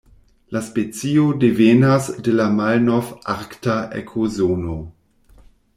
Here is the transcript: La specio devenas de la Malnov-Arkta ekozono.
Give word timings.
La 0.55 0.61
specio 0.67 1.25
devenas 1.43 2.09
de 2.29 2.35
la 2.41 2.49
Malnov-Arkta 2.57 3.79
ekozono. 4.03 4.79